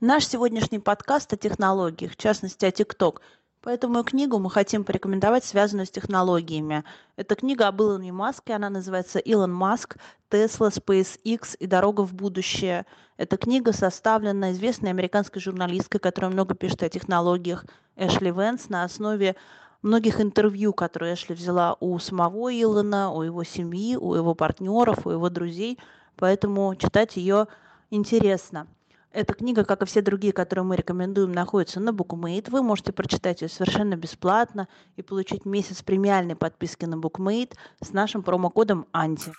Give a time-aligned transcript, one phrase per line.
[0.00, 3.16] Наш сегодняшний подкаст о технологиях, в частности о TikTok.
[3.62, 6.84] Поэтому книгу мы хотим порекомендовать, связанную с технологиями.
[7.16, 9.96] Эта книга об Илоне Маске, она называется «Илон Маск.
[10.28, 12.86] Тесла, SpaceX и дорога в будущее».
[13.16, 19.34] Эта книга составлена известной американской журналисткой, которая много пишет о технологиях, Эшли Венс, на основе
[19.82, 25.10] многих интервью, которые Эшли взяла у самого Илона, у его семьи, у его партнеров, у
[25.10, 25.76] его друзей.
[26.14, 27.48] Поэтому читать ее
[27.90, 28.68] интересно.
[29.10, 32.50] Эта книга, как и все другие, которые мы рекомендуем, находится на BookMate.
[32.50, 38.22] Вы можете прочитать ее совершенно бесплатно и получить месяц премиальной подписки на BookMate с нашим
[38.22, 39.32] промокодом ANTI.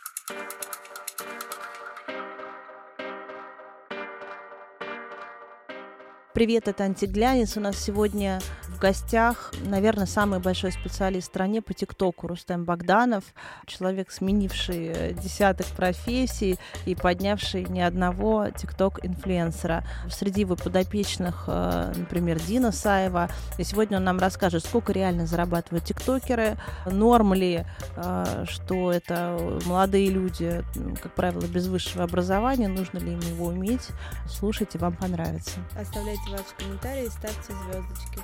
[6.31, 7.57] Привет, это Антиглянец.
[7.57, 13.23] У нас сегодня в гостях, наверное, самый большой специалист в стране по ТикТоку Рустем Богданов,
[13.65, 19.83] человек, сменивший э, десяток профессий и поднявший не одного ТикТок-инфлюенсера.
[20.07, 23.29] Среди его подопечных, э, например, Дина Саева.
[23.57, 30.11] И сегодня он нам расскажет, сколько реально зарабатывают тиктокеры, норм ли, э, что это молодые
[30.11, 30.63] люди,
[31.01, 33.87] как правило, без высшего образования, нужно ли им его уметь.
[34.27, 35.59] Слушайте, вам понравится.
[35.75, 38.23] Оставляйте ваши комментарии и ставьте звездочки.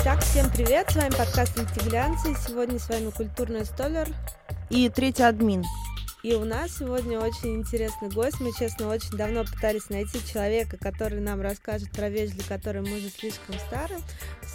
[0.00, 4.08] Итак, всем привет, с вами подкаст «Интегрянцы», сегодня с вами культурный столер
[4.70, 5.64] и третий админ.
[6.22, 8.40] И у нас сегодня очень интересный гость.
[8.40, 12.96] Мы, честно, очень давно пытались найти человека, который нам расскажет про вещь, для которой мы
[12.96, 13.94] уже слишком стары.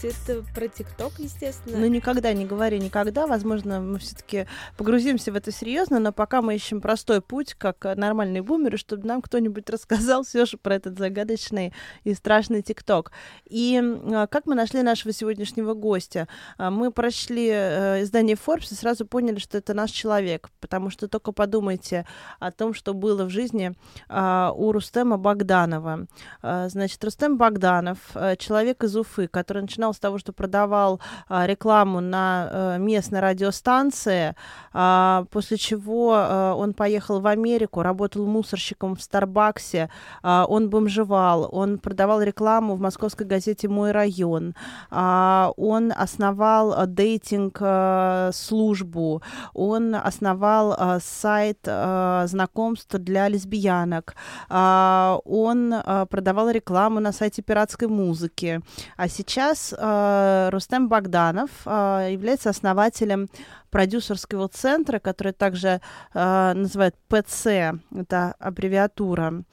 [0.04, 1.78] Это про ТикТок, естественно.
[1.78, 3.28] Ну, никогда не говори никогда.
[3.28, 8.42] Возможно, мы все-таки погрузимся в это серьезно, но пока мы ищем простой путь, как нормальные
[8.42, 13.12] бумеры, чтобы нам кто-нибудь рассказал все же про этот загадочный и страшный ТикТок.
[13.46, 16.28] И а, как мы нашли нашего сегодняшнего гостя?
[16.58, 21.08] А, мы прочли э, издание Forbes и сразу поняли, что это наш человек, потому что
[21.08, 22.06] только подумайте
[22.40, 23.74] о том, что было в жизни
[24.10, 26.08] а, у Рустема Богданова.
[26.42, 32.02] Значит, Рустем Богданов, а, человек из Уфы, который начинал с того, что продавал а, рекламу
[32.02, 34.36] на а, местной радиостанции,
[34.74, 39.90] а, после чего а, он поехал в Америку, работал мусорщиком в Старбаксе,
[40.24, 44.56] а, он бомжевал, он продавал рекламу в московской газете «Мой район»,
[44.90, 49.22] а, он основал дейтинг-службу,
[49.54, 54.16] он основал сайт э, знакомств для лесбиянок.
[54.50, 58.62] Э, он э, продавал рекламу на сайте пиратской музыки.
[58.98, 63.30] А сейчас э, Рустем Богданов э, является основателем
[63.70, 65.82] продюсерского центра, который также
[66.14, 69.44] э, называют ПЦ, это аббревиатура,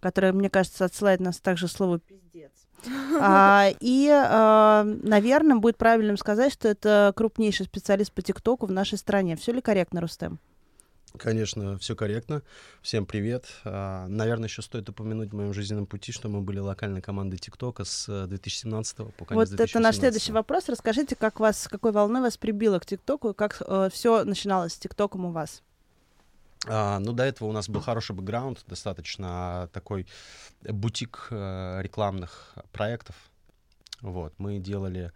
[0.00, 2.52] которая, мне кажется, отсылает нас также слово пиздец.
[3.20, 8.98] А, и, а, наверное, будет правильным сказать, что это крупнейший специалист по ТикТоку в нашей
[8.98, 9.36] стране.
[9.36, 10.38] Все ли корректно, Рустем?
[11.18, 12.42] Конечно, все корректно.
[12.82, 13.46] Всем привет.
[13.64, 17.84] А, наверное, еще стоит упомянуть в моем жизненном пути, что мы были локальной командой ТикТока
[17.84, 20.68] с 2017 по конец Вот это наш следующий вопрос.
[20.68, 25.24] Расскажите, как вас, какой волной вас прибило к ТикТоку, как э, все начиналось с ТикТоком
[25.26, 25.62] у вас?
[26.66, 30.06] А, ну, до этого у нас был хороший бэкграунд, достаточно такой
[30.62, 33.14] бутик э, рекламных проектов.
[34.00, 35.12] Вот, мы делали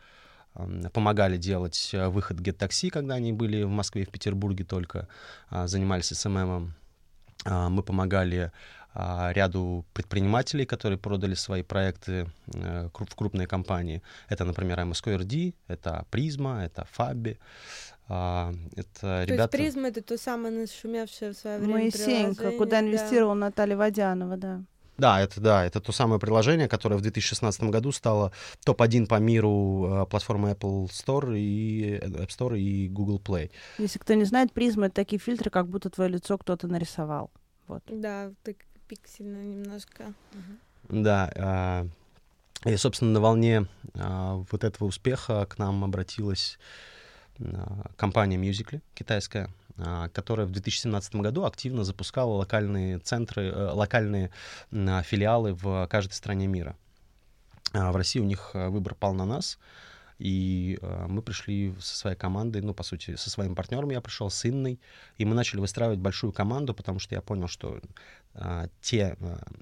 [0.92, 5.08] помогали делать э, выход Get Taxi, когда они были в Москве и в Петербурге только,
[5.48, 6.74] а, занимались СММом.
[7.44, 8.50] А, мы помогали
[8.92, 14.02] а, ряду предпринимателей, которые продали свои проекты э, в крупные компании.
[14.28, 17.38] Это, например, MSQRD, это Призма, это Fabi.
[18.08, 18.52] Это
[19.00, 19.56] то ребята...
[19.56, 23.40] есть Призма— это то самое нашумевшее в свое время Моисеенко, куда инвестировала да.
[23.46, 24.62] Наталья Водянова, да.
[25.00, 28.32] Да, это да, это то самое приложение, которое в 2016 году стало
[28.64, 33.50] топ-1 по миру э, платформы Apple Store и э, App Store и Google Play.
[33.78, 37.30] Если кто не знает, призмы это такие фильтры, как будто твое лицо кто-то нарисовал.
[37.66, 37.82] Вот.
[37.88, 38.56] Да, так
[38.88, 40.12] пиксельно немножко.
[40.90, 41.88] Да.
[42.66, 46.58] Э, и, собственно, на волне э, вот этого успеха к нам обратилась
[47.96, 49.50] компания Musical.ly китайская,
[49.82, 54.30] а, которая в 2017 году активно запускала локальные центры, э, локальные
[54.70, 56.76] филиалы в каждой стране мира.
[57.72, 59.58] А, в России у них э, выбор пал на нас,
[60.18, 64.28] и э, мы пришли со своей командой, ну, по сути, со своим партнером я пришел,
[64.28, 64.78] с Инной,
[65.16, 67.80] и мы начали выстраивать большую команду, потому что я понял, что
[68.80, 69.16] те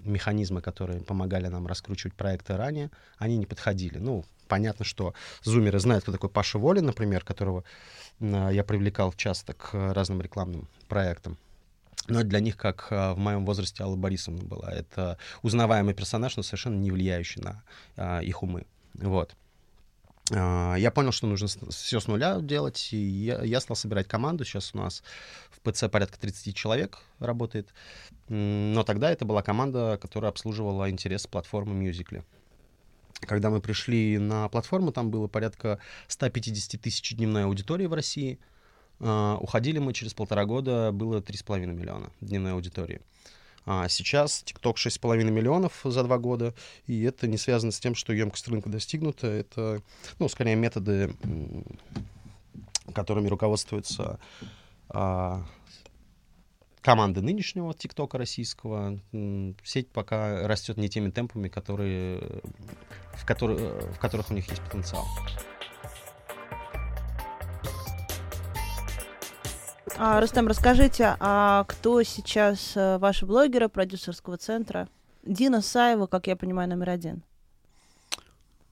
[0.04, 3.96] механизмы, которые помогали нам раскручивать проекты ранее, они не подходили.
[3.96, 7.64] Ну, понятно, что зумеры знают, кто такой Паша Волин, например, которого
[8.20, 11.38] э, я привлекал часто к разным рекламным проектам.
[12.08, 16.42] Но для них, как э, в моем возрасте Алла Борисовна была, это узнаваемый персонаж, но
[16.42, 17.62] совершенно не влияющий на
[17.96, 18.66] э, их умы.
[18.94, 19.36] Вот.
[20.32, 24.44] а, я понял, что нужно все с нуля делать, и я, я стал собирать команду.
[24.44, 25.02] Сейчас у нас
[25.50, 27.68] в ПЦ порядка 30 человек работает.
[28.28, 32.24] Но тогда это была команда, которая обслуживала интересы платформы Musical.ly.
[33.20, 38.38] Когда мы пришли на платформу, там было порядка 150 тысяч дневной аудитории в России.
[39.00, 43.00] Uh, уходили мы через полтора года, было 3,5 миллиона дневной аудитории.
[43.64, 46.54] А сейчас TikTok 6,5 миллионов за два года,
[46.86, 49.26] и это не связано с тем, что емкость рынка достигнута.
[49.26, 49.82] Это,
[50.18, 51.14] ну, скорее, методы,
[52.94, 54.18] которыми руководствуются
[54.88, 55.44] а,
[56.82, 59.00] команды нынешнего ТикТока российского.
[59.64, 62.42] Сеть пока растет не теми темпами, которые,
[63.14, 65.04] в, которые, в которых у них есть потенциал.
[70.00, 74.88] А, Рустам, расскажите, а кто сейчас э, ваши блогеры продюсерского центра?
[75.24, 77.24] Дина Саева, как я понимаю, номер один.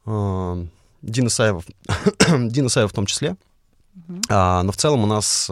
[0.04, 0.56] А,
[1.02, 1.64] Дина Саева,
[2.28, 3.36] Дина Саева в том числе.
[3.96, 4.22] Uh-huh.
[4.28, 5.50] А, но в целом у нас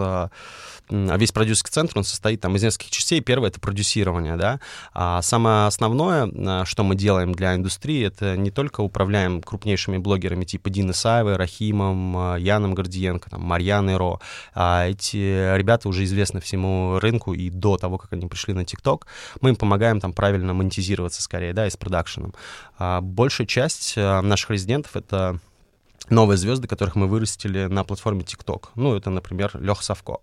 [0.90, 3.20] а, весь продюсерский центр, он состоит там из нескольких частей.
[3.20, 4.60] Первое— это продюсирование, да.
[4.92, 10.44] А самое основное, а, что мы делаем для индустрии, это не только управляем крупнейшими блогерами
[10.44, 14.20] типа Дины Саевой, Рахимом, а, Яном Гордиенко, там, Марьяной Ро.
[14.54, 19.06] А эти ребята уже известны всему рынку и до того, как они пришли на ТикТок.
[19.40, 22.34] Мы им помогаем там правильно монетизироваться скорее, да, и с продакшеном.
[22.78, 25.38] А большая часть наших резидентов— это
[26.10, 28.68] новые звезды, которых мы вырастили на платформе TikTok.
[28.74, 30.18] Ну, это, например, Лех Савко.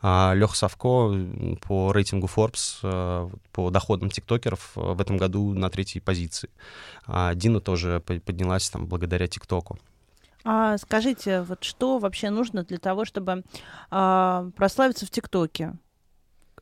[0.00, 1.12] А Лех Савко
[1.62, 6.50] по рейтингу Forbes, э, по доходам тиктокеров э, в этом году на третьей позиции.
[7.06, 9.78] А Дина тоже поднялась там благодаря ТикТоку.
[10.48, 13.42] А скажите, вот что вообще нужно для того, чтобы
[13.90, 15.74] а, прославиться в ТикТоке?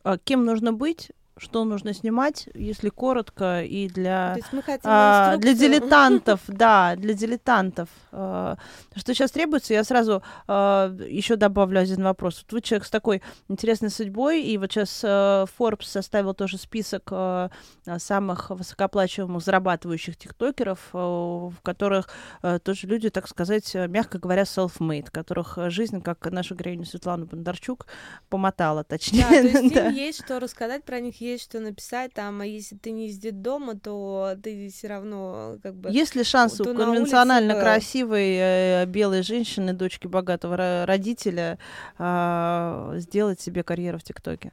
[0.03, 4.37] А кем нужно быть, что нужно снимать, если коротко, и для,
[4.85, 7.89] а, для дилетантов, да, для дилетантов.
[8.13, 8.57] А,
[8.95, 12.43] что сейчас требуется, я сразу а, еще добавлю один вопрос.
[12.45, 17.09] Вот вы человек с такой интересной судьбой, и вот сейчас а, Forbes составил тоже список
[17.11, 17.51] а,
[17.99, 22.11] самых высокоплачиваемых зарабатывающих тиктокеров, а, в которых
[22.43, 27.87] а, тоже люди, так сказать, мягко говоря, self-made, которых жизнь, как наша героиня Светлана Бондарчук,
[28.29, 29.23] помотала, точнее.
[29.23, 32.77] Да, то есть им есть что рассказать про них, есть что написать, там, а если
[32.77, 35.91] ты не из дома, то ты все равно как бы...
[35.91, 37.65] Есть ли шанс у конвенционально улице...
[37.65, 41.59] красивой э, белой женщины, дочки богатого родителя,
[41.99, 44.53] э, сделать себе карьеру в ТикТоке?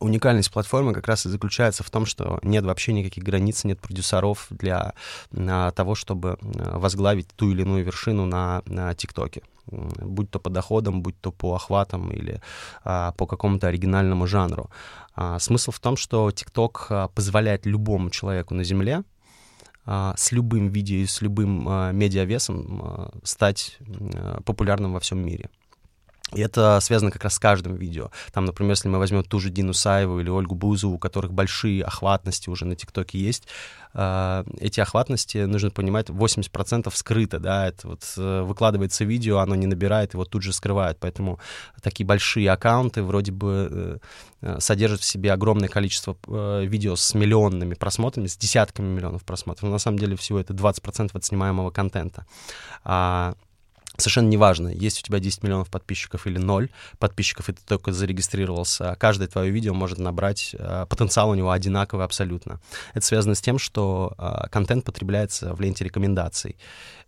[0.00, 4.46] уникальность платформы как раз и заключается в том, что нет вообще никаких границ, нет продюсеров
[4.50, 4.92] для
[5.34, 11.02] а, того, чтобы возглавить ту или иную вершину на, на ТикТоке будь то по доходам,
[11.02, 12.40] будь то по охватам или
[12.84, 14.70] а, по какому-то оригинальному жанру.
[15.14, 19.02] А, смысл в том, что TikTok а, позволяет любому человеку на Земле
[19.86, 23.78] а, с любым видео и с любым а, медиавесом а, стать
[24.14, 25.48] а, популярным во всем мире.
[26.34, 28.10] И это связано как раз с каждым видео.
[28.32, 31.84] Там, например, если мы возьмем ту же Дину Саеву или Ольгу Бузову, у которых большие
[31.84, 33.46] охватности уже на ТикТоке есть,
[33.94, 39.66] э, эти охватности, нужно понимать, 80% скрыто, да, это вот э, выкладывается видео, оно не
[39.66, 41.38] набирает, его тут же скрывают, поэтому
[41.82, 44.00] такие большие аккаунты вроде бы
[44.42, 46.16] э, содержат в себе огромное количество
[46.62, 51.10] видео с миллионными просмотрами, с десятками миллионов просмотров, но на самом деле всего это 20%
[51.14, 52.26] от снимаемого контента.
[52.84, 53.34] А
[53.96, 56.68] Совершенно неважно, есть у тебя 10 миллионов подписчиков или 0
[56.98, 58.96] подписчиков, и ты только зарегистрировался.
[58.98, 62.60] Каждое твое видео может набрать, э, потенциал у него одинаковый абсолютно.
[62.92, 66.56] Это связано с тем, что э, контент потребляется в ленте рекомендаций.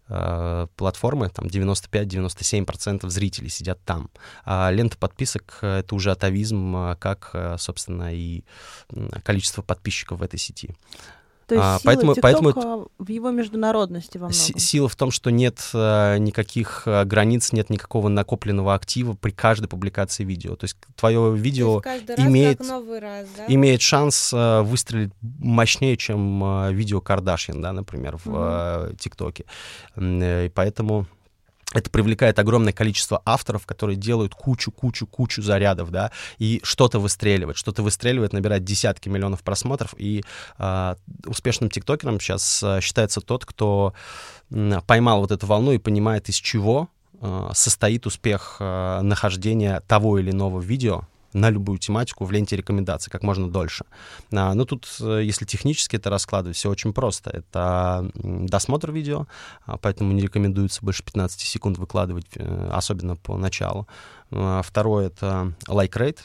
[0.09, 4.09] Э, платформы, там 95-97% зрителей сидят там.
[4.45, 8.45] А лента подписок— это уже атовизм, как, собственно, и
[9.25, 10.76] количество подписчиков в этой сети.
[11.47, 14.59] То есть а, сила поэтому, поэтому в его международности во многом.
[14.59, 19.69] Сила в том, что нет а, никаких а, границ, нет никакого накопленного актива при каждой
[19.69, 20.57] публикации видео.
[20.57, 23.45] То есть твое видео То имеет, раз, да?
[23.47, 28.97] имеет шанс а, выстрелить мощнее, чем а, видео Кардашьян, да, например, в mm-hmm.
[28.97, 29.45] ТикТоке.
[29.97, 31.07] И поэтому
[31.75, 38.32] это привлекает огромное количество авторов, которые делают кучу-кучу-кучу зарядов, да, и что-то выстреливает, что-то выстреливает,
[38.32, 40.23] набирает десятки миллионов просмотров, и
[40.58, 40.94] э,
[41.26, 43.94] успешным тиктокером сейчас э, считается тот, кто
[44.87, 46.88] поймал вот эту волну и понимает, из чего
[47.20, 51.02] э, состоит успех нахождения того или иного видео,
[51.33, 53.85] на любую тематику в ленте рекомендаций как можно дольше.
[54.33, 57.30] А, ну, тут, э, если технически это раскладывать, все очень просто.
[57.30, 59.26] Это досмотр видео,
[59.64, 63.87] а, поэтому не рекомендуется больше 15 секунд выкладывать, э, особенно по началу.
[64.30, 66.21] А, второе— это like rate,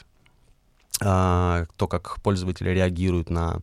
[0.98, 3.60] то, как пользователи реагируют на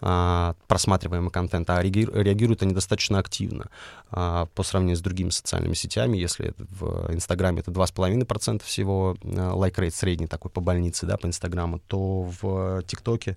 [0.00, 3.70] а, просматриваемый контент, а реагируют они достаточно активно
[4.10, 6.16] а, по сравнению с другими социальными сетями.
[6.16, 12.22] Если в Инстаграме это 2,5% всего лайк-рейт средний такой по больнице, да, по Инстаграму, то
[12.40, 13.36] в ТикТоке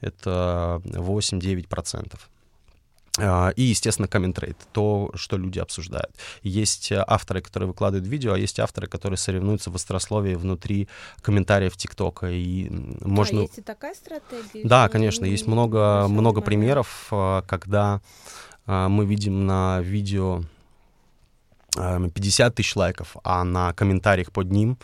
[0.00, 2.18] это 8-9%.
[3.18, 6.16] А, и, естественно, коммент-рейт, то, что люди обсуждают.
[6.42, 10.88] Есть э, авторы, которые выкладывают видео, а есть авторы, которые соревнуются в острословии внутри
[11.22, 12.28] комментариев ТикТока.
[12.30, 12.68] И
[13.02, 13.40] можно...
[13.40, 14.66] А есть и такая стратегия?
[14.66, 18.00] Да, конечно, есть много, много примеров, а, когда
[18.66, 20.42] а, мы видим на видео
[21.74, 24.78] 50 тысяч лайков, а на комментариях под ним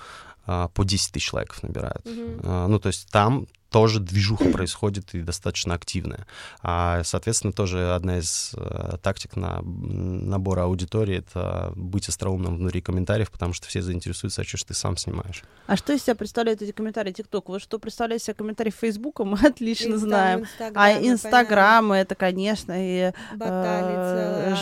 [0.45, 2.05] по 10 тысяч лайков набирают.
[2.05, 2.67] Mm-hmm.
[2.67, 6.27] Ну, то есть там тоже движуха происходит и достаточно активная.
[6.63, 13.31] А, соответственно, тоже одна из э, тактик на набора аудитории— это быть остроумным внутри комментариев,
[13.31, 15.45] потому что все заинтересуются, а что ж ты сам снимаешь.
[15.67, 17.49] А что из себя представляют эти комментарии ТикТок?
[17.49, 20.75] Вот что представляет себя комментарии Фейсбука, мы отлично Инстаграм, знаем.
[20.75, 23.13] а Инстаграмы— это, конечно, и...
[23.41, 24.55] Э,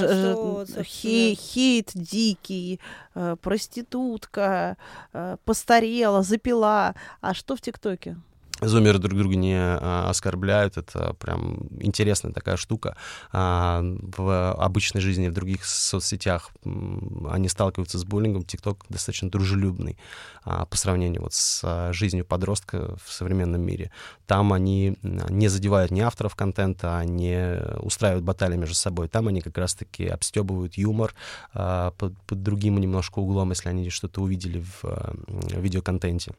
[0.85, 2.81] хейт дикий,
[3.15, 4.77] э, проститутка,
[5.13, 6.95] э, постарела, запила.
[7.21, 8.17] А что в ТикТоке?
[8.61, 12.97] Зумеры друг друга не а, оскорбляют, это прям интересная такая штука.
[13.31, 18.43] А, в обычной жизни, в других соцсетях они сталкиваются с буллингом.
[18.43, 19.97] ТикТок достаточно дружелюбный
[20.43, 23.93] а, по сравнению вот с жизнью подростка в современном мире.
[24.27, 29.09] Там они не задевают ни авторов контента, не устраивают баталии между собой.
[29.09, 31.15] Там они как раз-таки обстебывают юмор
[31.53, 36.35] под, под другим немножко углом, если они что-то увидели в, в видеоконтенте.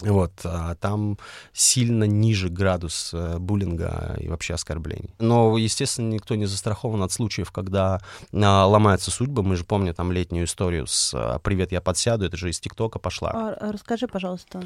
[0.00, 1.18] Вот, а там
[1.52, 5.14] сильно ниже градус э, буллинга и вообще оскорблений.
[5.20, 8.00] Но, естественно, никто не застрахован от случаев, когда
[8.32, 9.44] а, ломаются судьбы.
[9.44, 12.98] Мы же помним там летнюю историю с а, «Привет, я подсяду», это же из ТикТока
[12.98, 13.30] пошла.
[13.32, 14.64] А, расскажи, пожалуйста.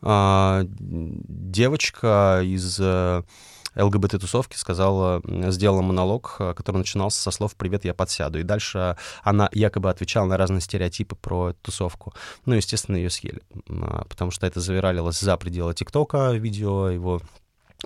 [0.00, 3.22] А, девочка из э,
[3.76, 8.38] ЛГБТ-тусовки сказала, сделала монолог, э, который начинался со слов «Привет, я подсяду».
[8.38, 12.14] И дальше она якобы отвечала на разные стереотипы про тусовку.
[12.46, 17.20] Ну, естественно, ее съели, а, потому что это завиралилось за пределы ТикТока, видео его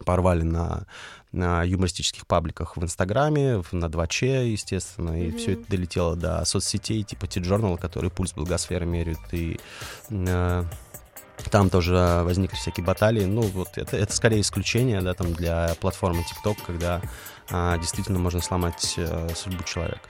[0.04, 0.86] порвали на,
[1.32, 5.28] на юмористических пабликах в Инстаграме, на 2Ч, естественно, mm-hmm.
[5.28, 9.58] и все это долетело до соцсетей типа T-Journal, который пульс благосферы меряют, и
[10.10, 10.64] э,
[11.50, 13.24] там тоже возникли всякие баталии.
[13.24, 17.00] Ну, вот это, это скорее исключение, да, там для платформы TikTok, когда
[17.50, 20.08] а, действительно можно сломать а, судьбу человека.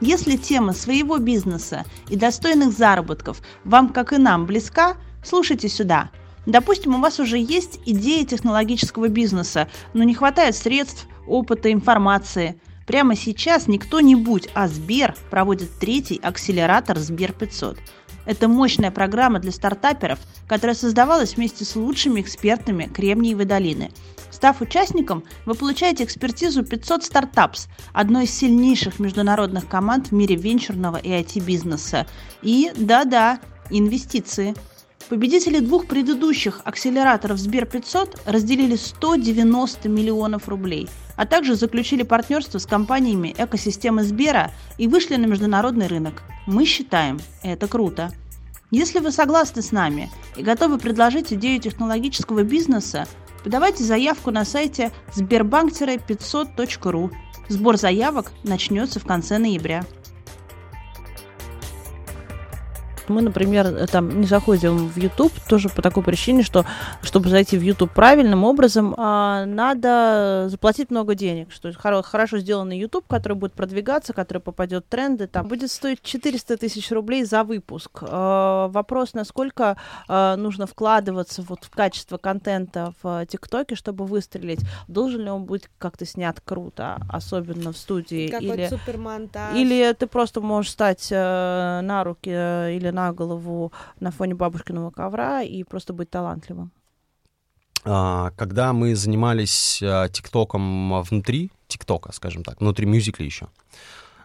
[0.00, 6.10] Если тема своего бизнеса и достойных заработков вам, как и нам, близка, слушайте сюда.
[6.46, 12.58] Допустим, у вас уже есть идея технологического бизнеса, но не хватает средств, опыта, информации–
[12.90, 17.78] Прямо сейчас не кто-нибудь, а Сбер проводит третий акселератор Сбер 500.
[18.26, 20.18] Это мощная программа для стартаперов,
[20.48, 23.92] которая создавалась вместе с лучшими экспертами Кремниевой долины.
[24.32, 30.96] Став участником, вы получаете экспертизу 500 стартапс, одной из сильнейших международных команд в мире венчурного
[30.96, 32.08] и IT-бизнеса.
[32.42, 33.38] И, да-да,
[33.70, 34.52] инвестиции.
[35.08, 40.88] Победители двух предыдущих акселераторов Сбер 500 разделили 190 миллионов рублей–
[41.20, 46.22] а также заключили партнерство с компаниями экосистемы Сбера и вышли на международный рынок.
[46.46, 48.10] Мы считаем, это круто.
[48.70, 53.06] Если вы согласны с нами и готовы предложить идею технологического бизнеса,
[53.44, 57.10] подавайте заявку на сайте сбербанк-500.ру.
[57.48, 59.84] Сбор заявок начнется в конце ноября.
[63.10, 66.64] Мы, например, э, там не заходим в YouTube тоже по такой причине, что
[67.02, 71.52] чтобы зайти в YouTube правильным образом, а, надо заплатить много денег.
[71.52, 76.56] Что хорошо сделанный YouTube, который будет продвигаться, который попадет в тренды, там будет стоить 400
[76.56, 78.02] тысяч рублей за выпуск.
[78.02, 79.76] А, вопрос, насколько
[80.08, 84.60] а, нужно вкладываться вот в качество контента в ТикТоке, чтобы выстрелить.
[84.88, 88.28] Должен ли он быть как-то снят круто, особенно в студии?
[88.28, 89.56] Какой-то или, супермонтаж.
[89.56, 94.34] или ты просто можешь стать э, на руки э, или на на голову на фоне
[94.34, 96.70] бабушкиного ковра и просто быть талантливым?
[97.84, 103.48] А, когда мы занимались а, ТикТоком внутри ТикТока, скажем так, внутри мюзикла еще,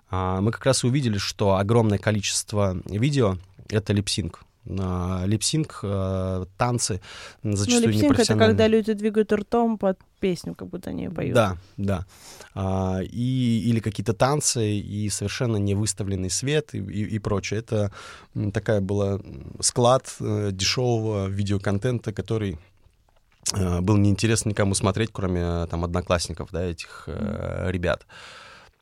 [0.10, 3.38] а, мы как раз увидели, что огромное количество видео—
[3.70, 7.02] это липсинг липсинг, э, танцы,
[7.44, 11.36] зачастую ну, липсинг— это когда люди двигают ртом под песню, как будто они поют.
[11.36, 12.06] Да, да.
[12.56, 17.60] А, и, или какие-то танцы, и совершенно не выставленный свет и, и, и прочее.
[17.60, 17.92] Это
[18.54, 19.20] такая была
[19.60, 22.58] склад э, дешевого видеоконтента, который
[23.54, 28.06] э, был неинтересно никому смотреть, кроме там одноклассников, да, этих э, ребят.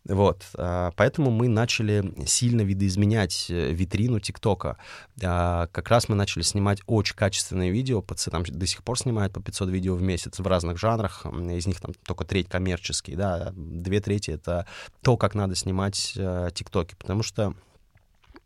[0.05, 4.77] Вот, а, поэтому мы начали сильно видоизменять э, витрину ТикТока.
[5.23, 9.41] А, как раз мы начали снимать очень качественные видео, там до сих пор снимают по
[9.41, 14.01] 500 видео в месяц в разных жанрах, из них там только треть коммерческие, да, две
[14.01, 14.67] трети— это
[15.01, 17.53] то, как надо снимать э, ТикТоки, потому что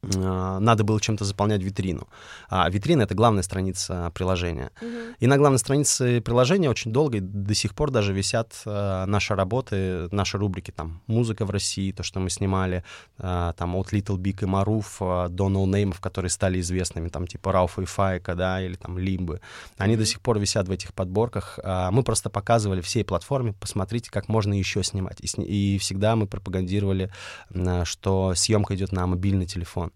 [0.04, 2.08] надо было чем-то заполнять витрину.
[2.50, 4.72] А витрина— это главная страница приложения.
[4.82, 5.16] Uh-huh.
[5.20, 9.36] И на главной странице приложения очень долго и до сих пор даже висят э, наши
[9.36, 12.84] работы, наши рубрики, там, музыка в России, то, что мы снимали,
[13.18, 17.52] э, там, от Little Big и Маруф э, до ноунеймов, которые стали известными, там, типа
[17.52, 19.42] Рауфа и Файка, да, или там Лимбы.
[19.78, 19.98] Они uh-huh.
[19.98, 21.60] до сих пор висят в этих подборках.
[21.64, 25.18] Э, мы просто показывали всей платформе, посмотрите, как можно еще снимать.
[25.22, 27.12] И, и всегда мы пропагандировали,
[27.50, 29.87] э, что съемка идет на мобильный телефон.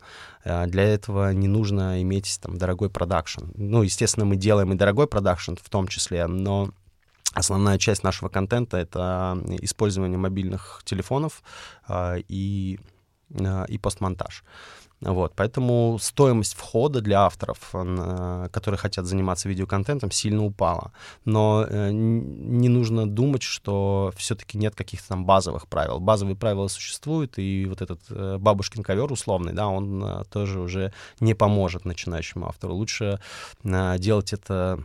[0.44, 3.46] Э, для этого не нужно иметь там дорогой продакшн.
[3.56, 6.72] Ну, естественно, мы делаем и дорогой продакшн в том числе, но
[7.34, 11.42] основная часть нашего контента— это использование мобильных телефонов
[11.88, 12.80] э, и,
[13.30, 14.44] э, и постмонтаж.
[15.02, 20.92] Вот, поэтому стоимость входа для авторов, э, которые хотят заниматься видеоконтентом, сильно упала.
[21.26, 26.00] Но э, не нужно думать, что все-таки нет каких-то там базовых правил.
[26.00, 31.34] Базовые правила существуют, и вот этот э, бабушкин ковер условный, да, он тоже уже не
[31.34, 32.76] поможет начинающему автору.
[32.76, 33.20] Лучше
[33.64, 34.84] делать это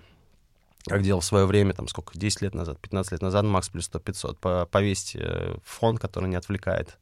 [0.86, 3.86] как делал в свое время, там сколько, 10 лет назад, 15 лет назад, Макс плюс
[3.86, 4.70] 100 500.
[4.70, 6.98] Повесьте фон, который не отвлекает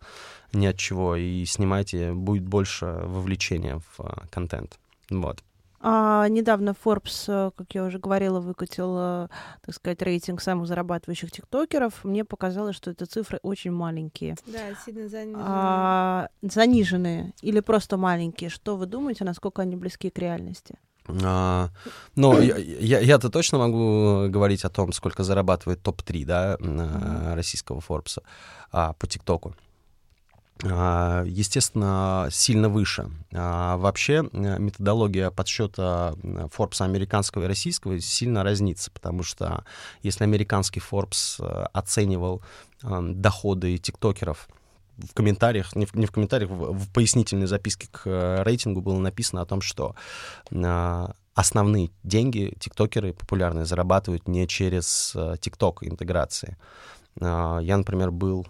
[0.52, 4.78] ни от чего, и снимайте, будет больше вовлечения в а, контент.
[5.10, 5.42] Вот.
[5.86, 9.28] А, недавно Forbes, э, как я уже говорила, выкатил, э,
[9.60, 12.04] так сказать, рейтинг самых зарабатывающих тиктокеров.
[12.04, 14.36] Мне показалось, что это цифры очень маленькие.
[14.46, 15.44] Да, сильно заниженные.
[15.46, 18.48] А, заниженные или просто маленькие.
[18.48, 20.78] Что вы думаете, насколько они близки к реальности?
[21.06, 21.70] А,
[22.16, 28.22] но я, я, я-то точно могу говорить о том, сколько зарабатывает топ-3 да, российского Форбса
[28.72, 29.54] а, по ТикТоку.
[30.62, 33.10] А, естественно, сильно выше.
[33.32, 39.64] А, вообще э, методология подсчета Forbes американского и российского сильно разнится, потому что
[40.02, 42.42] если американский Forbes э, оценивал
[42.82, 44.48] доходы тиктокеров,
[44.98, 48.98] в комментариях, не в, не в комментариях, в, в пояснительной записке к э, рейтингу было
[48.98, 49.94] написано о том, что
[51.34, 56.56] основные деньги тиктокеры популярные зарабатывают не через тикток интеграции.
[57.20, 58.46] Я, например, был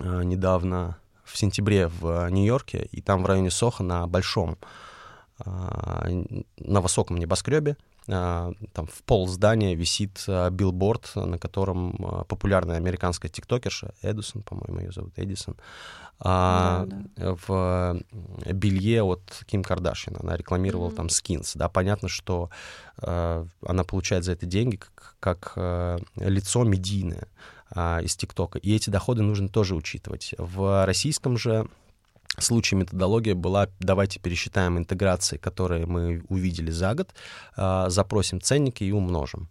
[0.00, 4.56] Э, недавно в сентябре в Нью-Йорке, и там в районе Соха на большом,
[5.44, 7.76] э, на высоком небоскребе, э,
[8.08, 15.12] там в пол здания висит билборд, на котором популярная американская тиктокерша Эдисон, по-моему, ее зовут
[15.18, 15.56] Эдисон,
[16.20, 17.36] да, да.
[17.46, 18.00] в
[18.52, 20.16] белье от Ким Кардашьян.
[20.20, 20.96] Она рекламировала mm-hmm.
[20.96, 21.54] там скинс.
[21.54, 22.50] Да, понятно, что
[23.00, 27.28] э, она получает за это деньги как, как э, лицо медийное
[27.70, 28.58] а, из ТикТока.
[28.58, 30.34] И эти доходы нужно тоже учитывать.
[30.38, 31.68] В российском же
[32.42, 37.10] случае методология была, давайте пересчитаем интеграции, которые мы увидели за год,
[37.56, 39.48] а, запросим ценники и умножим.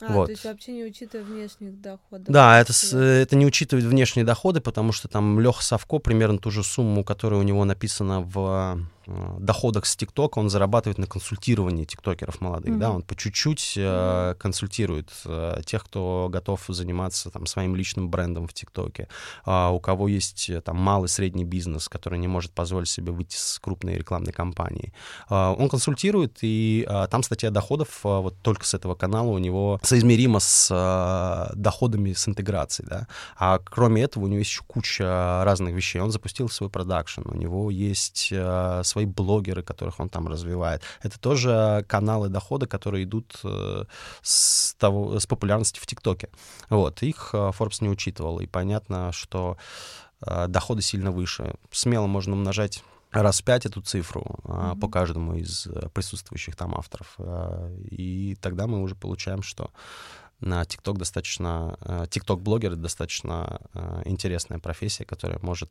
[0.00, 0.26] А, вот.
[0.26, 2.26] то есть вообще не учитывая внешних доходов.
[2.28, 6.62] Да, это, это не учитывает внешние доходы, потому что там Леха Савко примерно ту же
[6.62, 12.40] сумму, которая у него написана в Э, доходах с ТикТока он зарабатывает на консультировании тиктокеров
[12.40, 12.78] молодых, mm-hmm.
[12.78, 18.46] да, он по чуть-чуть э, консультирует э, тех, кто готов заниматься там своим личным брендом
[18.46, 19.08] в ТикТоке,
[19.46, 23.36] э, у кого есть э, там малый средний бизнес, который не может позволить себе выйти
[23.36, 24.92] с крупной рекламной кампании.
[25.28, 29.38] Э, он консультирует, и э, там статья доходов э, вот только с этого канала у
[29.38, 34.62] него соизмерима с э, доходами с интеграцией, да, а кроме этого у него есть еще
[34.66, 36.00] куча разных вещей.
[36.00, 40.82] Он запустил свой продакшн, у него есть э, свои блогеры, которых он там развивает.
[41.02, 43.84] Это тоже каналы дохода, которые идут э,
[44.22, 46.28] с, того, с популярности в ТикТоке.
[46.70, 49.56] Вот, их э, Forbes не учитывал, и понятно, что
[50.26, 51.54] э, доходы сильно выше.
[51.72, 54.78] Смело можно умножать раз в пять эту цифру mm-hmm.
[54.78, 57.16] по каждому из присутствующих там авторов.
[57.90, 59.70] И тогда мы уже получаем, что
[60.40, 63.60] на TikTok достаточно, TikTok-блогер— достаточно
[64.04, 65.70] интересная профессия, которая может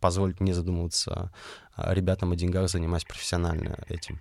[0.00, 1.32] позволить мне задумываться
[1.76, 4.20] ребятам о деньгах, занимаясь профессионально этим.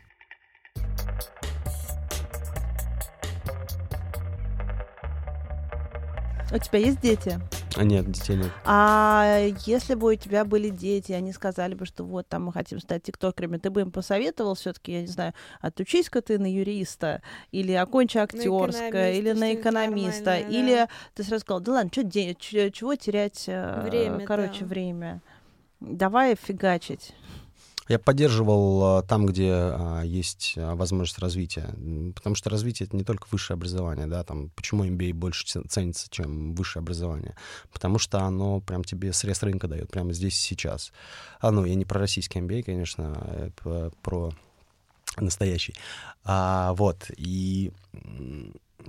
[6.51, 7.39] У тебя есть дети?
[7.75, 8.51] А нет, детей нет.
[8.65, 12.79] А если бы у тебя были дети, они сказали бы, что вот там мы хотим
[12.79, 17.73] стать тиктокерами, ты бы им посоветовал все-таки, я не знаю, отучись-ка ты на юриста, или
[17.73, 20.89] окончи актерское, или на экономиста, или да.
[21.13, 24.65] ты сразу сказал, да ладно, что чего терять, э, время, короче, да.
[24.65, 25.21] время.
[25.79, 27.13] Давай фигачить.
[27.89, 29.73] Я поддерживал там, где
[30.05, 31.75] есть возможность развития,
[32.15, 36.53] потому что развитие это не только высшее образование, да, там почему MBA больше ценится, чем
[36.53, 37.35] высшее образование,
[37.73, 40.93] потому что оно прям тебе срез рынка дает прямо здесь и сейчас.
[41.41, 43.51] А ну я не про российский MBA, конечно,
[44.03, 44.31] про
[45.17, 45.73] настоящий.
[46.23, 47.71] А, вот и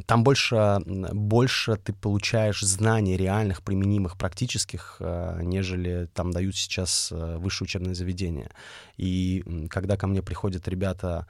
[0.07, 7.37] там больше, больше ты получаешь знаний реальных, применимых, практических, э, нежели там дают сейчас э,
[7.39, 8.51] высшие учебные заведения.
[8.97, 11.27] И когда ко мне приходят ребята,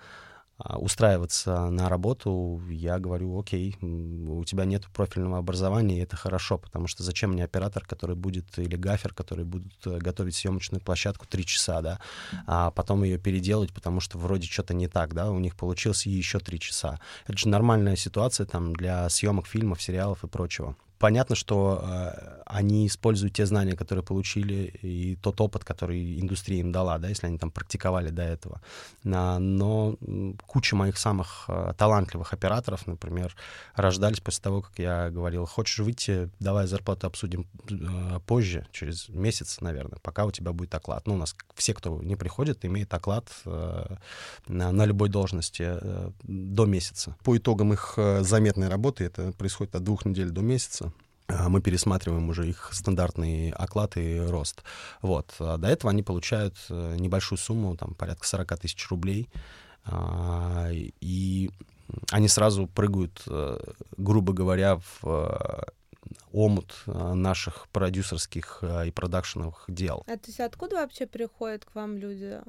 [0.77, 6.87] устраиваться на работу, я говорю, окей, у тебя нет профильного образования, и это хорошо, потому
[6.87, 11.45] что зачем мне оператор, который будет, или гафер, который будет э, готовить съемочную площадку три
[11.45, 12.01] часа, да,
[12.47, 16.39] а потом ее переделать, потому что вроде что-то не так, да, у них получилось еще
[16.41, 17.01] три часа.
[17.27, 22.87] Это же нормальная ситуация там для съемок фильмов, сериалов и прочего понятно, что э, они
[22.87, 27.39] используют те знания, которые получили, и тот опыт, который индустрия им дала, да, если они
[27.39, 28.61] там практиковали до этого.
[29.05, 29.97] А, но
[30.47, 33.35] куча моих самых э, талантливых операторов, например,
[33.75, 39.61] рождались после того, как я говорил, хочешь выйти, давай зарплату обсудим э, позже, через месяц,
[39.61, 41.07] наверное, пока у тебя будет оклад.
[41.07, 43.97] Ну, у нас все, кто не приходит, имеет оклад э,
[44.49, 47.17] на, на любой должности э, до месяца.
[47.25, 50.90] По итогам их э, заметной работы, это происходит от двух недель до месяца,
[51.49, 54.63] мы пересматриваем уже их стандартный оклад и рост.
[55.03, 55.35] Вот.
[55.39, 59.29] А до этого они получают э, небольшую сумму, там, порядка 40 тысяч рублей,
[59.85, 61.51] а, и
[62.11, 63.59] они сразу прыгают, э,
[63.97, 65.63] грубо говоря, в э,
[66.33, 70.03] омут наших продюсерских и продакшеновых дел.
[70.07, 72.41] А то есть откуда вообще приходят к вам люди?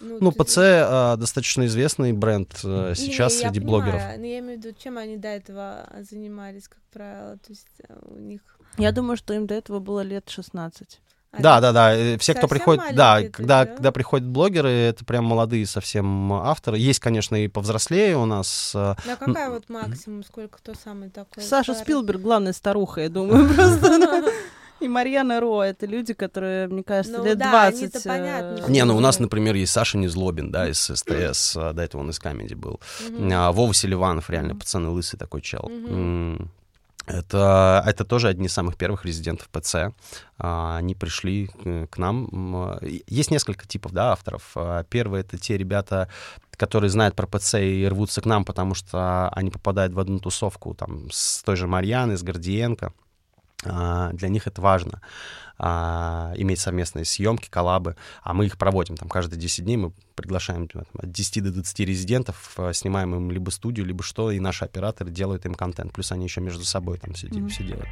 [0.00, 3.94] Ну, ну ПЦ э, достаточно известный бренд э, сейчас не, среди я блогеров.
[3.94, 7.36] Понимаю, но я имею в виду, чем они до этого занимались, как правило.
[7.36, 8.40] То есть э, у них...
[8.78, 11.00] Я думаю, что им до этого было лет 16.
[11.32, 11.94] А да, да, да.
[11.94, 13.66] Э, все, кто приходит, да, когда, да?
[13.66, 16.78] когда приходят блогеры, это прям молодые совсем авторы.
[16.78, 18.72] Есть, конечно, и повзрослее у нас.
[18.74, 21.42] Э, ну, а какая вот максимум, сколько кто самый такой?
[21.42, 21.84] Саша старый?
[21.84, 24.24] Спилберг, главная старуха, я думаю, просто.
[24.80, 28.04] И Марьяна Ро— это люди, которые, мне кажется, ну, лет да, 20...
[28.04, 28.66] понятно.
[28.68, 32.10] Не, ну у нас, например, есть Саша Незлобин, да, из СТС, а, до этого он
[32.10, 32.80] из Камеди был.
[33.32, 35.70] А, Вова Селиванов, реально, пацаны, лысый такой чел.
[37.06, 39.92] Это, это тоже одни из самых первых резидентов ПЦ.
[40.38, 41.50] А, они пришли
[41.90, 42.78] к нам.
[43.06, 44.54] Есть несколько типов да, авторов.
[44.88, 46.08] Первый— это те ребята,
[46.56, 50.74] которые знают про ПЦ и рвутся к нам, потому что они попадают в одну тусовку
[50.74, 52.92] там, с той же Марьяной, с Гордиенко.
[53.64, 55.00] А, для них это важно
[55.58, 60.68] а, иметь совместные съемки, коллабы, а мы их проводим там каждые 10 дней, мы приглашаем
[60.68, 64.64] там, от 10 до 20 резидентов, а, снимаем им либо студию, либо что, и наши
[64.64, 67.48] операторы делают им контент, плюс они еще между собой там все, mm-hmm.
[67.48, 67.88] все делают.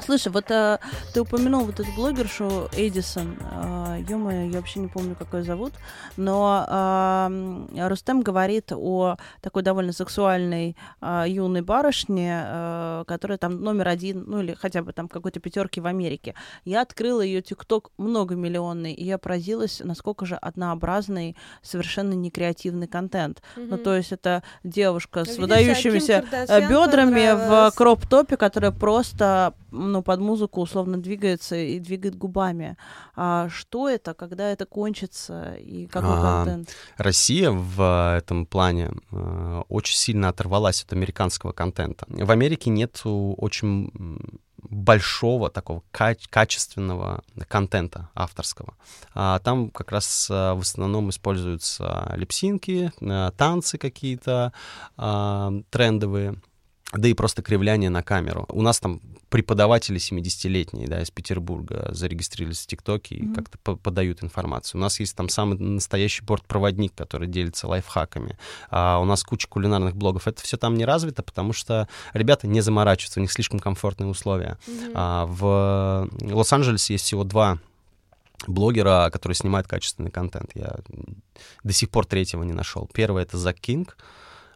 [0.00, 0.80] Слушай, вот а,
[1.12, 3.36] ты упомянул вот эту блогершу Эдисон.
[3.42, 5.72] А, ё я вообще не помню, как ее зовут.
[6.16, 7.30] Но а,
[7.76, 14.40] Рустем говорит о такой довольно сексуальной а, юной барышне, а, которая там номер один, ну
[14.40, 16.34] или хотя бы там какой-то пятерки в Америке.
[16.64, 23.42] Я открыла ее ТикТок многомиллионный, и я поразилась, насколько же однообразный, совершенно некреативный контент.
[23.56, 23.66] Mm-hmm.
[23.70, 30.02] Ну, то есть это девушка с Видишь, выдающимися э, бедрами в кроп-топе, которая просто ну,
[30.02, 32.76] под музыку условно двигается и двигает губами.
[33.16, 36.68] А что это, когда это кончится и какой а, контент?
[36.96, 42.06] Россия в этом плане э, очень сильно оторвалась от американского контента.
[42.08, 43.90] В Америке нет очень
[44.62, 48.74] большого такого качественного контента авторского.
[49.14, 54.52] А там как раз э, в основном используются липсинки, э, танцы какие-то
[54.96, 56.36] а, трендовые
[56.92, 58.46] да и просто кривляние на камеру.
[58.48, 59.00] У нас там
[59.30, 63.34] преподаватели 70-летние, да, из Петербурга зарегистрировались в ТикТоке и mm-hmm.
[63.34, 64.78] как-то по подают информацию.
[64.78, 68.38] У нас есть там самый настоящий бортпроводник, который делится лайфхаками.
[68.70, 70.28] А у нас куча кулинарных блогов.
[70.28, 74.58] Это все там не развито, потому что ребята не заморачиваются, у них слишком комфортные условия.
[74.66, 74.92] Mm-hmm.
[74.94, 77.58] А, в Лос-Анджелесе есть всего два
[78.46, 80.50] блогера, которые снимают качественный контент.
[80.54, 80.76] Я
[81.64, 82.88] до сих пор третьего не нашел.
[82.92, 83.96] Первый— это Зак Кинг,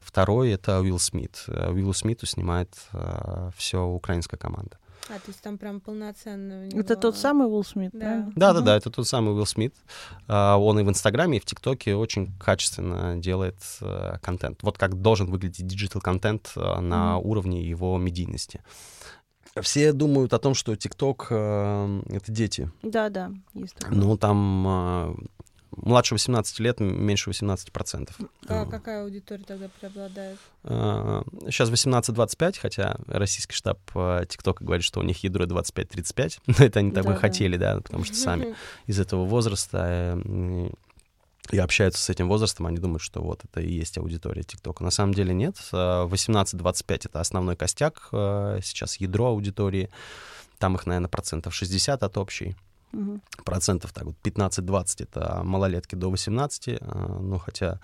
[0.07, 1.45] Второй— это Уилл Смит.
[1.49, 4.79] Э, Уиллу Смиту снимает э, все украинская команда.
[5.09, 6.81] А, то есть там прям полноценный него...
[6.81, 8.29] Это тот самый Уилл Смит, да?
[8.37, 9.75] Да, да, да, это тот самый Уилл Смит.
[10.29, 14.63] Э, он и в Инстаграме, и в ТикТоке очень качественно делает uh, контент.
[14.63, 18.63] Вот как должен выглядеть digital-контент на уровне его медийности.
[19.61, 22.71] Все думают о том, что ТикТок— это дети.
[22.83, 23.97] Да, да, есть такое.
[23.97, 25.29] Ну, там
[25.71, 28.11] младше 18 лет меньше 18%.
[28.49, 30.39] А какая аудитория тогда преобладает?
[30.63, 33.79] Сейчас 18-25, хотя российский штаб
[34.29, 36.39] ТикТока говорит, что у них ядро 25-35.
[36.47, 38.55] Но это они так бы хотели, да, потому что сами
[38.87, 40.71] из этого возраста э,
[41.53, 44.83] и общаются с этим возрастом, они думают, что вот это и есть аудитория ТикТока.
[44.83, 45.57] На самом деле нет.
[45.73, 49.91] 18-25— это основной костяк, э, сейчас ядро аудитории.
[50.59, 52.57] Там их, наверное, процентов 60 от общей.
[52.93, 53.21] Угу.
[53.45, 56.69] Процентов так вот 15-20— это малолетки до 18.
[56.69, 56.77] Э,
[57.21, 57.81] ну, хотя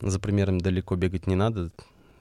[0.00, 1.70] за примерами далеко бегать не надо.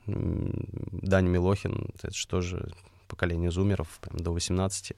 [0.08, 2.72] Даня Милохин— это же
[3.08, 4.94] поколение зумеров, прям до 18.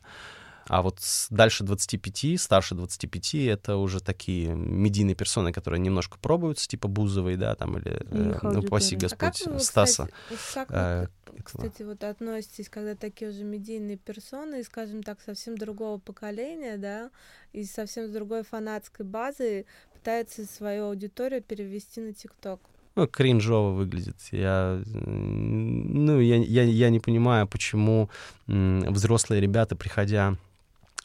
[0.67, 0.99] А вот
[1.30, 7.56] дальше 25, старше 25, это уже такие медийные персоны, которые немножко пробуются, типа Бузовой, да,
[7.56, 10.10] там, или, э, ну, упаси Господь, а как вы, Стаса.
[10.30, 11.08] Кстати, как э,
[11.43, 17.12] кстати, вот относитесь, когда такие уже медийные персоны, скажем так, совсем другого поколения, да,
[17.52, 22.62] и совсем с другой фанатской базы пытаются свою аудиторию перевести на ТикТок?
[22.95, 24.17] ну, кринжово выглядит.
[24.32, 28.10] Я, ну, я, я, я не понимаю, почему
[28.45, 30.38] взрослые ребята, приходя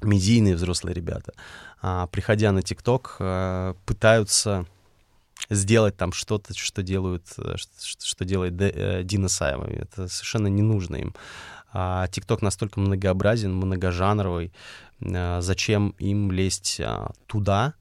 [0.02, 1.32] медийные взрослые ребята,
[1.80, 4.66] а, приходя на ТикТок, а, пытаются
[5.50, 9.64] сделать там что-то, что делают, э, что, делает э, Дина Саева.
[9.64, 11.14] Это совершенно не нужно им.
[11.72, 14.52] А ТикТок настолько многообразен, многожанровый.
[15.00, 16.80] А, зачем им лезть
[17.26, 17.74] туда,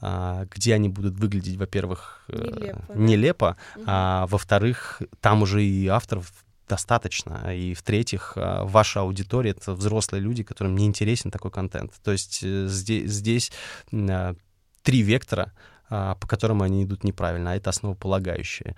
[0.00, 3.82] где они будут выглядеть, во-первых, э, нелепо, нелепо да?
[3.86, 6.32] а во-вторых, там уже и авторов
[6.72, 7.54] достаточно.
[7.54, 11.92] И в-третьих, а, ваша аудитория— это взрослые люди, которым не интересен такой контент.
[12.02, 13.52] То есть э, здесь, здесь
[13.92, 14.34] а,
[14.82, 15.52] три вектора,
[15.90, 18.74] а, по которым они идут неправильно, а это основополагающие.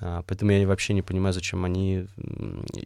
[0.00, 2.06] Поэтому я вообще не понимаю, зачем они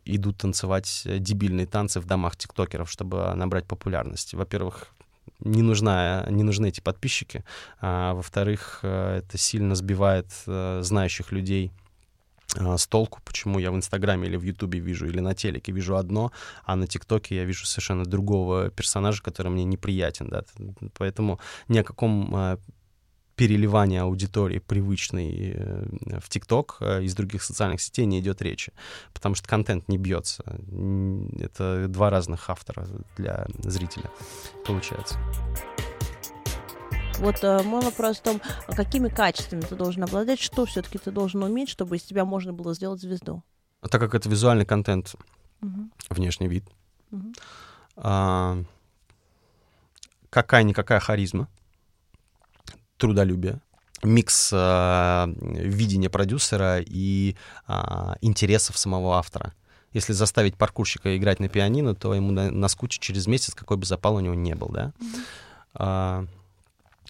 [0.06, 4.32] идут танцевать дебильные танцы в домах тиктокеров, чтобы набрать популярность.
[4.32, 4.94] Во-первых,
[5.40, 7.44] не, нужна, не нужны эти подписчики.
[7.80, 11.81] А, во-вторых, э, это сильно сбивает э, знающих людей а,
[12.54, 16.32] с толку, почему я в Инстаграме или в Ютубе вижу, или на телеке вижу одно,
[16.64, 20.44] а на ТикТоке я вижу совершенно другого персонажа, который мне неприятен, да,
[20.98, 22.58] поэтому ни о каком а,
[23.36, 28.72] переливании аудитории привычной э, в ТикТок э, из других социальных сетей не идет речи,
[29.12, 30.44] потому что контент не бьется.
[31.40, 32.86] Это два разных автора
[33.16, 34.10] для зрителя
[34.66, 35.18] получается.
[37.22, 41.12] Вот э, мой вопрос в том, а какими качествами ты должен обладать, что все-таки ты
[41.12, 43.44] должен уметь, чтобы из тебя можно было сделать звезду?
[43.80, 45.14] А так как это визуальный контент,
[45.60, 45.88] угу.
[46.10, 46.64] внешний вид,
[47.12, 47.32] угу.
[47.94, 48.58] а,
[50.30, 51.46] какая-никакая харизма,
[52.96, 53.60] трудолюбие,
[54.02, 57.36] микс а, видения продюсера и
[57.68, 59.54] а, интересов самого автора.
[59.92, 64.20] Если заставить паркурщика играть на пианино, то ему наскучит через месяц, какой бы запал у
[64.20, 64.92] него не был, да?
[64.98, 65.24] Mm-hmm.
[65.74, 66.26] А,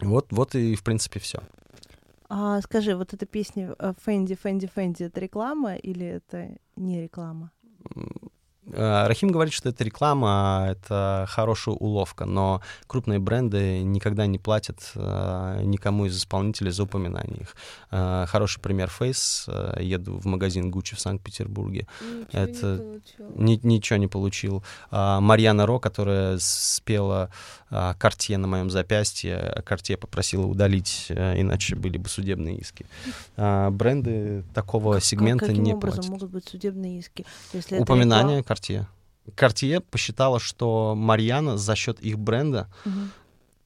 [0.03, 1.41] вот, вот и, в принципе, все.
[2.29, 7.51] А, скажи, вот эта песня Фэнди, Фэнди, Фэнди, это реклама или это не реклама?
[8.71, 14.93] Э, Рахим говорит, что это реклама, это хорошая уловка, но крупные бренды никогда не платят
[14.95, 17.57] э, никому из исполнителей за упоминание их.
[17.91, 19.83] Э, хороший пример Face.
[19.83, 21.87] Еду в магазин Gucci в Санкт-Петербурге.
[22.01, 23.33] Ничего это не получил.
[23.35, 24.65] Ни, ничего не получил.
[24.91, 27.31] Марьяна Ро, которая спела
[27.69, 32.85] Картье на моем запястье, Картье попросила удалить, иначе были бы судебные иски.
[33.37, 36.11] Бренды такого как, сегмента каким не образом платят.
[36.11, 37.25] могут быть судебные иски?
[37.55, 38.87] Если Упоминание Cartier.
[39.37, 43.01] Cartier посчитала, что Марьяна за счет их бренда угу.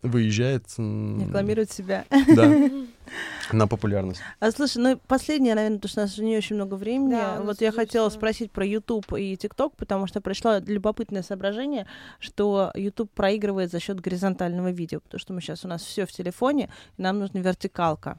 [0.03, 0.65] выезжает...
[0.79, 2.05] Рекламирует себя.
[2.11, 2.53] Да.
[3.53, 4.21] На популярность.
[4.41, 7.13] А слушай, ну последнее, наверное, потому что у нас уже не очень много времени.
[7.13, 11.87] Да, вот я хотела спросить про YouTube и TikTok, потому что пришло любопытное соображение,
[12.19, 16.13] что YouTube проигрывает за счет горизонтального видео, потому что мы сейчас у нас все в
[16.13, 16.69] телефоне,
[16.99, 18.19] и нам нужна вертикалка.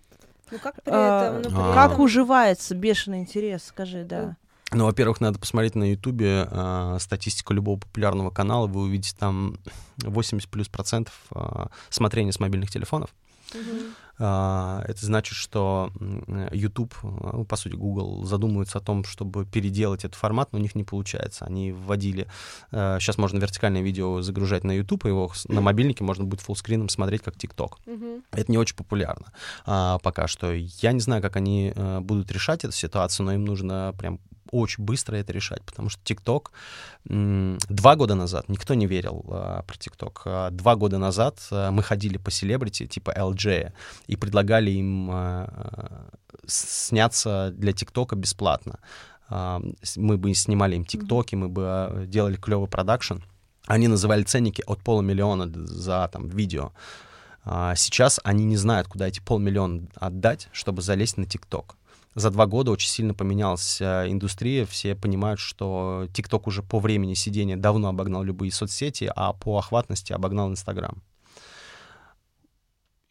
[0.51, 1.41] Ну как при этом?
[1.41, 2.01] Ну, при как этом...
[2.01, 4.37] уживается бешеный интерес, скажи, да.
[4.71, 8.67] Ну, во-первых, надо посмотреть на Ютубе э, статистику любого популярного канала.
[8.67, 9.57] Вы увидите там
[9.99, 13.09] 80 плюс процентов э, смотрения с мобильных телефонов.
[14.19, 15.91] Uh, это значит, что
[16.51, 20.73] YouTube, ну, по сути, Google задумывается о том, чтобы переделать этот формат, но у них
[20.73, 21.45] не получается.
[21.45, 22.27] Они вводили...
[22.71, 26.89] Uh, сейчас можно вертикальное видео загружать на YouTube, и его на мобильнике можно будет фуллскрином
[26.89, 27.73] смотреть, как TikTok.
[27.85, 28.23] Uh-huh.
[28.31, 29.31] Это не очень популярно
[29.67, 30.51] uh, пока что.
[30.51, 34.19] Я не знаю, как они э, будут решать эту ситуацию, но им нужно прям
[34.51, 36.51] очень быстро это решать, потому что ТикТок
[37.05, 40.21] два года назад никто не верил а, про ТикТок.
[40.25, 43.71] А, два года назад а, мы ходили по селебрити типа LJ
[44.07, 46.09] и предлагали им а, а,
[46.45, 48.79] сняться для ТикТока бесплатно.
[49.29, 49.61] А,
[49.95, 53.17] мы бы снимали им ТикТоки, мы бы а, делали клевый продакшн.
[53.65, 56.71] Они называли ценники от полумиллиона за там видео.
[57.43, 61.77] А, сейчас они не знают, куда эти полмиллиона отдать, чтобы залезть на ТикТок.
[62.17, 64.65] За два года очень сильно поменялась индустрия.
[64.65, 70.13] Все понимают, что ТикТок уже по времени сидения давно обогнал любые соцсети, а по охватности
[70.13, 71.03] обогнал Инстаграм.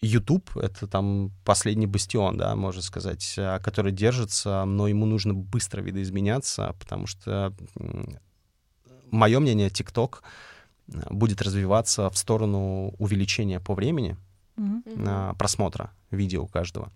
[0.00, 5.82] YouTube— это там последний бастион, да, можно сказать, а, который держится, но ему нужно быстро
[5.82, 7.54] видоизменяться, потому что,
[9.12, 10.16] мое мнение, TikTok
[11.10, 14.16] будет развиваться в сторону увеличения по времени
[14.56, 15.36] mm-hmm.
[15.36, 16.90] просмотра видео у каждого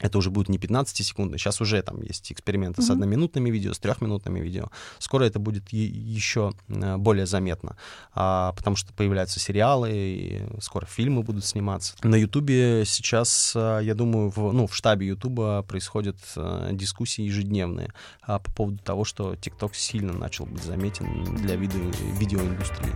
[0.00, 2.84] это уже будет не 15 секунд, сейчас уже там есть эксперименты mm-hmm.
[2.84, 4.70] с одноминутными видео, с трехминутными видео.
[4.98, 7.76] Скоро это будет еще э, более заметно,
[8.12, 11.94] а, потому что появляются сериалы, и скоро фильмы будут сниматься.
[12.02, 17.92] На Ютубе сейчас, э, я думаю, в, ну, в штабе Ютуба происходят а, дискуссии ежедневные
[18.22, 22.92] а, по поводу того, что ТикТок сильно начал быть заметен для видео, видеоиндустрии.